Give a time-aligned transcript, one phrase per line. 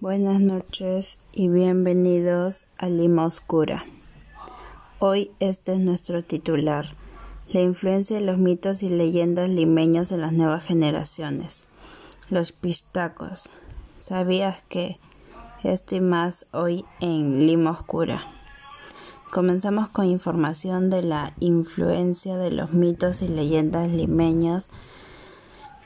[0.00, 3.84] Buenas noches y bienvenidos a Lima Oscura.
[5.00, 6.94] Hoy este es nuestro titular,
[7.52, 11.64] la influencia de los mitos y leyendas limeños en las nuevas generaciones.
[12.30, 13.50] Los pistacos.
[13.98, 15.00] ¿Sabías que
[15.64, 18.22] esto y más hoy en Lima Oscura?
[19.32, 24.68] Comenzamos con información de la influencia de los mitos y leyendas limeños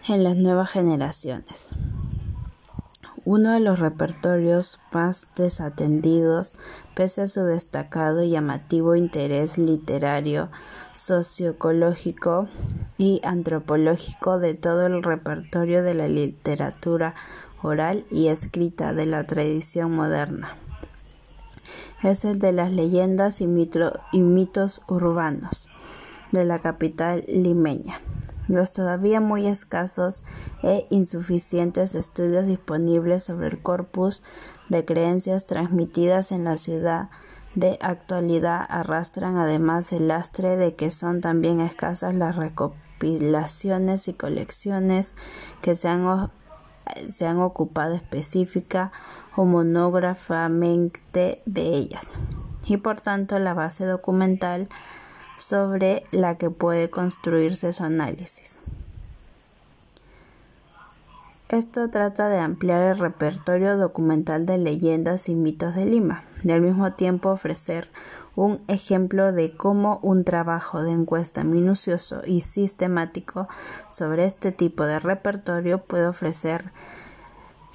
[0.07, 1.71] en las nuevas generaciones.
[3.25, 6.55] Uno de los repertorios más desatendidos,
[6.97, 10.51] pese a su destacado y llamativo interés literario,
[10.95, 12.49] socioecológico
[12.99, 17.15] y antropológico de todo el repertorio de la literatura
[17.63, 20.57] oral y escrita de la tradición moderna.
[22.03, 25.69] Es el de las leyendas y, mitos urbanos
[26.33, 28.01] de la capital limeña
[28.53, 30.23] los todavía muy escasos
[30.63, 34.23] e insuficientes estudios disponibles sobre el corpus
[34.69, 37.11] de creencias transmitidas en la ciudad
[37.55, 45.15] de actualidad arrastran además el lastre de que son también escasas las recopilaciones y colecciones
[45.61, 46.31] que se han,
[47.11, 48.93] se han ocupado específica
[49.37, 52.19] o monógrafamente de ellas.
[52.67, 54.69] Y por tanto la base documental
[55.43, 58.61] sobre la que puede construirse su análisis.
[61.49, 66.63] Esto trata de ampliar el repertorio documental de leyendas y mitos de Lima, y al
[66.63, 67.91] mismo tiempo ofrecer
[68.37, 73.49] un ejemplo de cómo un trabajo de encuesta minucioso y sistemático
[73.91, 76.73] sobre este tipo de repertorio puede ofrecer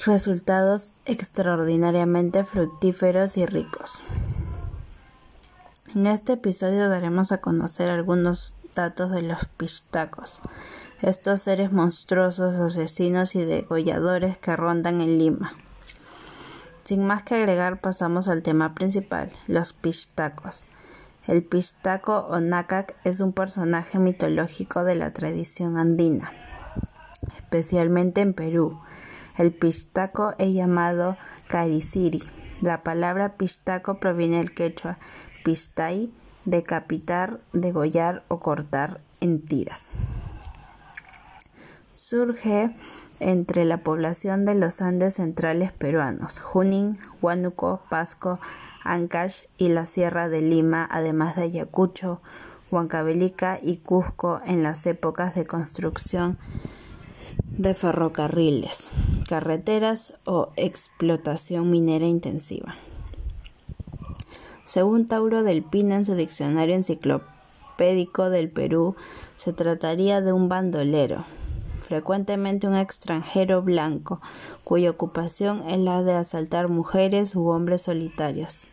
[0.06, 4.02] resultados extraordinariamente fructíferos y ricos.
[5.98, 10.42] En este episodio daremos a conocer algunos datos de los pistacos,
[11.02, 15.56] estos seres monstruosos, asesinos y degolladores que rondan en Lima.
[16.84, 20.68] Sin más que agregar, pasamos al tema principal, los pistacos.
[21.26, 26.32] El pistaco o nácac es un personaje mitológico de la tradición andina,
[27.38, 28.80] especialmente en Perú.
[29.36, 31.18] El pistaco es llamado
[31.48, 32.22] cariciri.
[32.62, 35.00] La palabra pistaco proviene del quechua
[35.48, 36.12] Pistay,
[36.44, 39.92] decapitar, degollar o cortar en tiras.
[41.94, 42.76] Surge
[43.22, 48.42] entre la población de los Andes centrales peruanos, Junín, Huánuco, Pasco,
[48.84, 52.22] Ancash y la Sierra de Lima, además de Ayacucho,
[52.70, 56.38] Huancavelica y Cusco en las épocas de construcción
[57.46, 58.90] de ferrocarriles,
[59.30, 62.76] carreteras o explotación minera intensiva.
[64.68, 68.98] Según Tauro del Pino en su diccionario enciclopédico del Perú,
[69.38, 71.24] se trataría de un bandolero,
[71.80, 74.20] frecuentemente un extranjero blanco,
[74.66, 78.68] cuya ocupación es la de asaltar mujeres u hombres solitarios.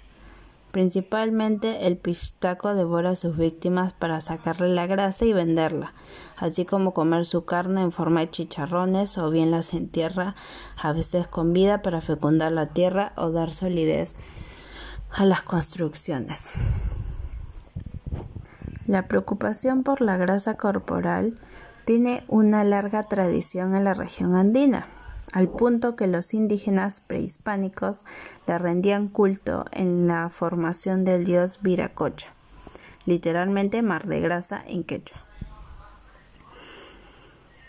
[0.73, 5.95] Principalmente el pistaco devora a sus víctimas para sacarle la grasa y venderla,
[6.37, 10.35] así como comer su carne en forma de chicharrones o bien las entierra,
[10.77, 14.17] a veces con vida para fecundar la tierra o dar solidez
[15.15, 16.51] a las construcciones.
[18.87, 21.39] La preocupación por la grasa corporal
[21.85, 24.87] tiene una larga tradición en la región andina,
[25.33, 28.05] al punto que los indígenas prehispánicos
[28.49, 32.35] le rendían culto en la formación del dios Viracocha,
[33.07, 35.21] literalmente mar de grasa en quechua.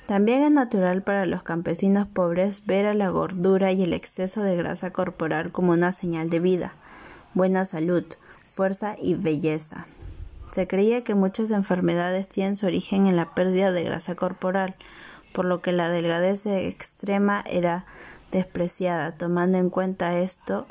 [0.07, 4.55] También es natural para los campesinos pobres ver a la gordura y el exceso de
[4.55, 6.75] grasa corporal como una señal de vida,
[7.35, 8.05] buena salud,
[8.43, 9.85] fuerza y belleza.
[10.51, 14.75] Se creía que muchas enfermedades tienen su origen en la pérdida de grasa corporal,
[15.33, 17.85] por lo que la delgadez extrema era
[18.31, 19.17] despreciada.
[19.17, 20.65] Tomando en cuenta esto,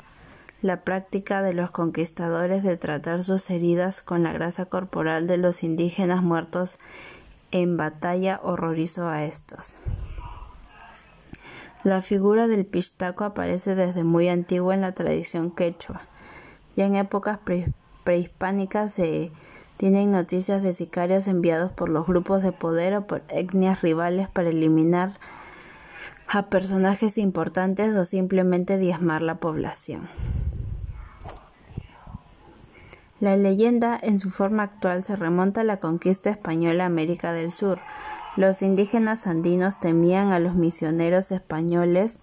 [0.61, 5.63] la práctica de los conquistadores de tratar sus heridas con la grasa corporal de los
[5.63, 6.77] indígenas muertos
[7.51, 9.77] en batalla horrorizó a estos.
[11.83, 16.01] La figura del pistaco aparece desde muy antiguo en la tradición quechua.
[16.75, 17.39] Ya en épocas
[18.03, 19.31] prehispánicas se
[19.77, 24.49] tienen noticias de sicarios enviados por los grupos de poder o por etnias rivales para
[24.49, 25.11] eliminar
[26.27, 30.07] a personajes importantes o simplemente diezmar la población.
[33.21, 37.51] La leyenda en su forma actual se remonta a la conquista española a América del
[37.51, 37.79] Sur.
[38.35, 42.19] Los indígenas andinos temían a los misioneros españoles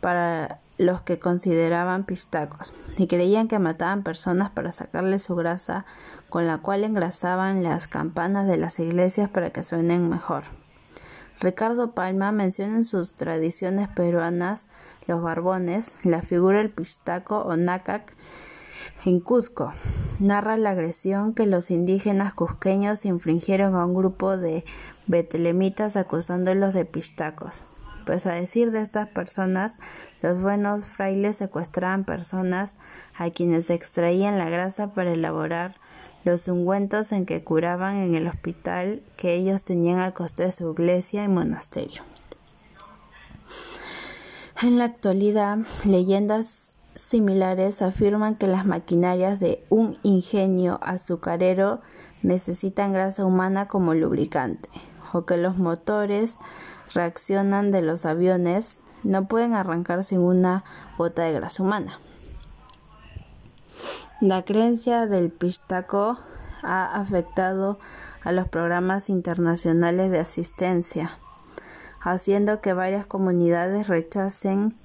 [0.00, 5.84] para los que consideraban pistacos y creían que mataban personas para sacarle su grasa
[6.28, 10.44] con la cual engrasaban las campanas de las iglesias para que suenen mejor.
[11.40, 14.68] Ricardo Palma menciona en sus tradiciones peruanas
[15.06, 18.16] los barbones, la figura del pistaco o nácac
[19.04, 19.72] en Cusco.
[20.20, 24.64] Narra la agresión que los indígenas cusqueños infligieron a un grupo de
[25.06, 27.64] betlemitas acusándolos de pistacos.
[28.06, 29.76] Pues a decir de estas personas,
[30.22, 32.74] los buenos frailes secuestraban personas
[33.16, 35.76] a quienes extraían la grasa para elaborar
[36.24, 40.70] los ungüentos en que curaban en el hospital que ellos tenían al costo de su
[40.72, 42.02] iglesia y monasterio.
[44.62, 51.80] En la actualidad, leyendas similares afirman que las maquinarias de un ingenio azucarero
[52.22, 54.68] necesitan grasa humana como lubricante,
[55.12, 56.36] o que los motores
[56.94, 60.64] reaccionan de los aviones no pueden arrancar sin una
[60.96, 61.98] gota de grasa humana.
[64.20, 66.18] La creencia del pistaco
[66.62, 67.78] ha afectado
[68.22, 71.18] a los programas internacionales de asistencia
[72.02, 74.76] haciendo que varias comunidades rechacen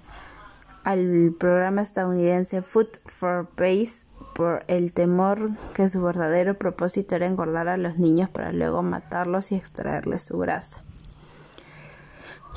[0.83, 7.67] al programa estadounidense Food for Peace por el temor que su verdadero propósito era engordar
[7.67, 10.83] a los niños para luego matarlos y extraerles su grasa.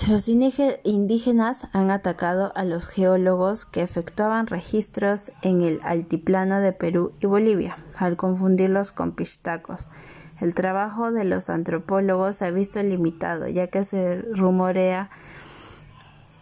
[0.08, 7.12] Los indígenas han atacado a los geólogos que efectuaban registros en el altiplano de Perú
[7.20, 9.88] y Bolivia, al confundirlos con pistacos
[10.41, 15.11] el trabajo de los antropólogos se ha visto limitado, ya que se rumorea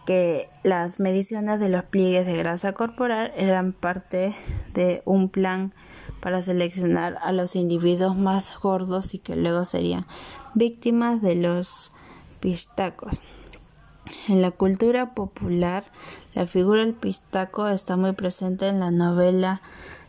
[0.05, 4.33] que las mediciones de los pliegues de grasa corporal eran parte
[4.73, 5.73] de un plan
[6.21, 10.07] para seleccionar a los individuos más gordos y que luego serían
[10.55, 11.91] víctimas de los
[12.39, 13.21] pistacos.
[14.27, 15.83] En la cultura popular,
[16.33, 19.61] la figura del pistaco está muy presente en la novela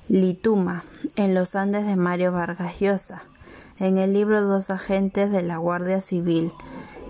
[0.08, 0.84] Lituma,
[1.16, 3.22] en los Andes de Mario Vargas Llosa.
[3.78, 6.52] En el libro dos agentes de la Guardia Civil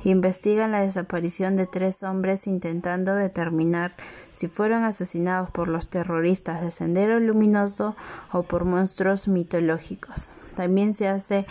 [0.04, 3.92] investigan la desaparición de tres hombres intentando determinar
[4.32, 7.96] si fueron asesinados por los terroristas de Sendero Luminoso
[8.32, 10.30] o por monstruos mitológicos.
[10.56, 11.46] También se hace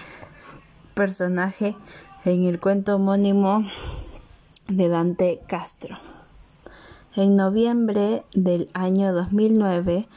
[0.96, 1.76] personaje
[2.26, 3.64] en el cuento homónimo
[4.70, 5.98] de Dante Castro.
[7.16, 10.08] En noviembre del año 2009,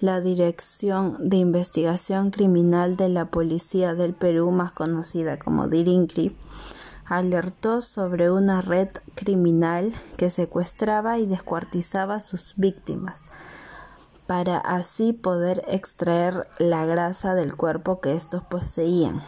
[0.00, 6.36] la Dirección de Investigación Criminal de la Policía del Perú, más conocida como DIRINCRI,
[7.06, 13.22] alertó sobre una red criminal que secuestraba y descuartizaba a sus víctimas
[14.26, 19.20] para así poder extraer la grasa del cuerpo que estos poseían,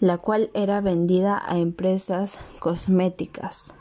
[0.00, 3.74] la cual era vendida a empresas cosméticas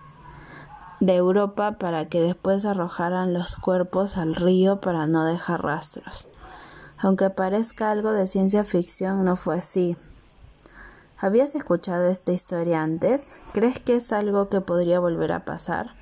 [0.99, 6.27] de Europa para que después arrojaran los cuerpos al río para no dejar rastros.
[6.97, 9.95] Aunque parezca algo de ciencia ficción, no fue así.
[11.19, 13.31] ¿Habías escuchado esta historia antes?
[13.53, 15.95] ¿Crees que es algo que podría volver a pasar?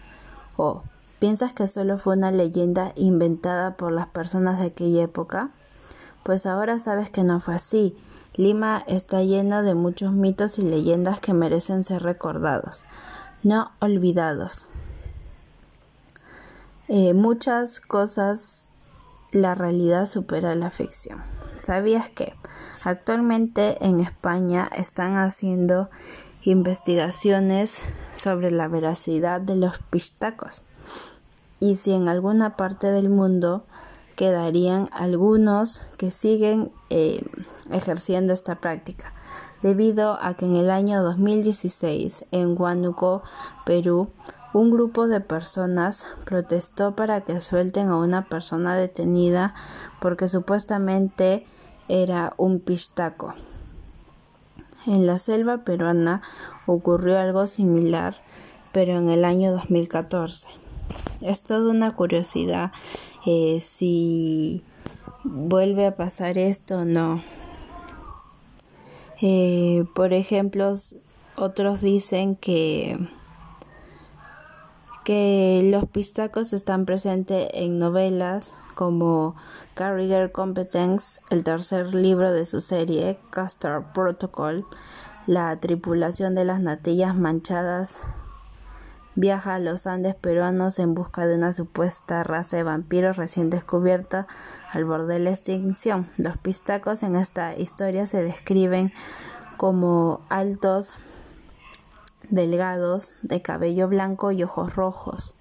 [0.55, 0.83] ¿O
[1.19, 5.51] piensas que solo fue una leyenda inventada por las personas de aquella época?
[6.23, 7.97] Pues ahora sabes que no fue así.
[8.37, 12.83] Lima está lleno de muchos mitos y leyendas que merecen ser recordados,
[13.43, 14.67] no olvidados.
[16.89, 18.71] Eh, muchas cosas
[19.31, 21.21] la realidad supera la ficción.
[21.63, 22.35] ¿Sabías que
[22.83, 25.89] actualmente en España están haciendo
[26.43, 27.79] investigaciones
[28.17, 30.63] sobre la veracidad de los pistacos?
[31.59, 33.65] Y si en alguna parte del mundo
[34.15, 37.23] quedarían algunos que siguen eh,
[37.71, 39.13] ejerciendo esta práctica,
[39.61, 43.23] debido a que en el año 2016 en Huánuco,
[43.65, 44.09] Perú,
[44.53, 49.53] un grupo de personas protestó para que suelten a una persona detenida
[49.99, 51.45] porque supuestamente
[51.89, 53.33] era un pistaco.
[54.87, 56.21] En la selva peruana
[56.67, 58.15] ocurrió algo similar,
[58.71, 60.47] pero en el año 2014.
[61.21, 62.71] Es toda una curiosidad
[63.25, 64.63] eh, si
[65.23, 67.21] vuelve a pasar esto o no.
[69.21, 70.73] Eh, por ejemplo,
[71.35, 72.97] otros dicen que
[75.05, 79.35] que los pistacos están presentes en novelas como
[79.75, 84.65] Carrier Competence, el tercer libro de su serie, Castor Protocol,
[85.27, 87.99] la tripulación de las natillas manchadas
[89.15, 94.27] viaja a los Andes peruanos en busca de una supuesta raza de vampiros recién descubierta
[94.71, 96.07] al borde de la extinción.
[96.17, 98.93] Los pistacos en esta historia se describen
[99.57, 100.93] como altos,
[102.29, 105.35] delgados, de cabello blanco y ojos rojos,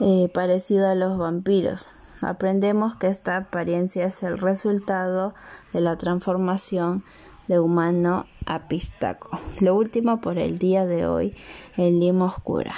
[0.00, 1.88] eh, parecido a los vampiros.
[2.20, 5.34] Aprendemos que esta apariencia es el resultado
[5.72, 7.02] de la transformación
[7.48, 9.38] de humano a Pistaco.
[9.60, 11.34] Lo último por el día de hoy
[11.76, 12.74] en Lima Oscura.